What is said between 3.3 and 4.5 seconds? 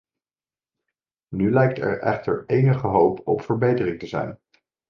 verbetering te zijn.